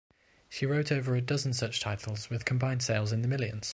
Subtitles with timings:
[0.49, 3.69] She wrote over a dozen such titles with combined sales in the millions.